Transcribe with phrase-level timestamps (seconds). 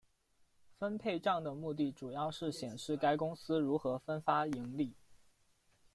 [0.79, 4.95] 分配帐的目的主要是显示该公司如何分发盈利。